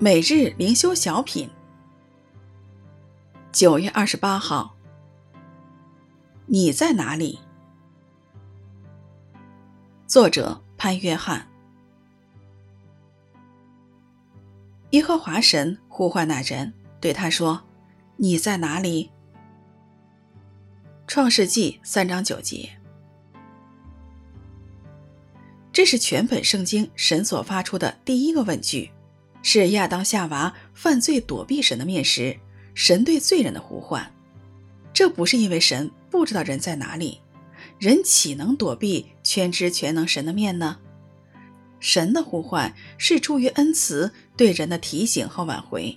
[0.00, 1.50] 每日灵修小品，
[3.50, 4.76] 九月二十八号。
[6.46, 7.40] 你在哪里？
[10.06, 11.48] 作者潘约翰。
[14.90, 17.64] 耶和华神呼唤那人，对他说
[18.18, 19.10] ：“你在哪里？”
[21.08, 22.78] 创世纪三章九节。
[25.72, 28.92] 这是全本圣经神所发出的第一个问句，
[29.42, 32.38] 是亚当夏娃犯罪躲避神的面时，
[32.74, 34.12] 神对罪人的呼唤。
[34.92, 37.20] 这不是因为神不知道人在哪里，
[37.78, 40.78] 人岂能躲避全知全能神的面呢？
[41.80, 45.96] 神的呼唤是出于恩慈对人的提醒和挽回。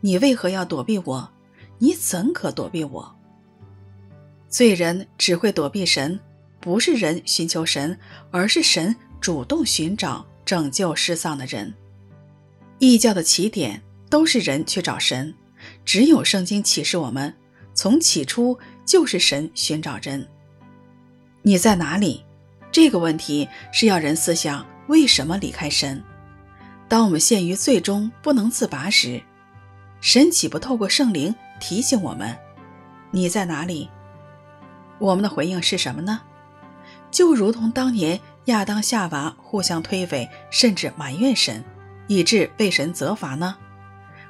[0.00, 1.30] 你为何要躲避我？
[1.78, 3.14] 你怎可躲避我？
[4.48, 6.18] 罪人只会躲避神，
[6.60, 7.98] 不是人寻求神，
[8.30, 11.74] 而是神主动寻找拯救失丧的人。
[12.78, 15.34] 异教的起点都是人去找神，
[15.84, 17.34] 只有圣经启示我们。
[17.74, 20.28] 从起初就是神寻找人。
[21.42, 22.24] 你在哪里？
[22.70, 26.02] 这个问题是要人思想为什么离开神。
[26.88, 29.20] 当我们陷于最终不能自拔时，
[30.00, 32.36] 神岂不透过圣灵提醒我们：
[33.10, 33.88] 你在哪里？
[34.98, 36.20] 我们的回应是什么呢？
[37.10, 41.64] 就如同当年亚当夏娃互相推诿，甚至埋怨神，
[42.06, 43.56] 以致被神责罚呢？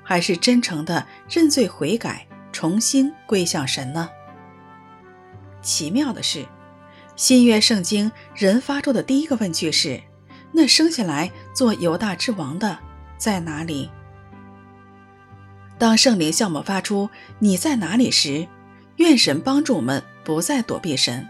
[0.03, 2.27] 还是真诚的认罪悔改？
[2.53, 4.08] 重新归向神呢？
[5.61, 6.47] 奇妙的是，
[7.17, 10.00] 新约圣经人发出的第一个问句是
[10.52, 12.78] ：“那生下来做犹大之王的
[13.19, 13.91] 在哪里？”
[15.78, 18.47] 当圣灵向我们发出“你在哪里”时，
[18.98, 21.27] 愿神帮助我们不再躲避神，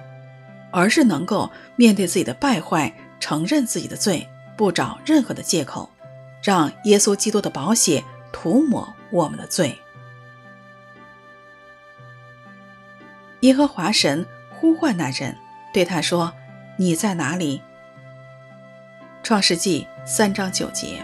[0.70, 4.28] 而是能够面对自己的败坏，承认自己的罪，
[4.58, 5.90] 不找任何的借口，
[6.44, 9.78] 让耶稣基督的宝血涂抹我们的罪。
[13.40, 15.36] 耶和华神呼唤那人，
[15.72, 16.34] 对他说
[16.76, 17.62] ：“你在哪里？”
[19.24, 21.02] 创世纪三章九节。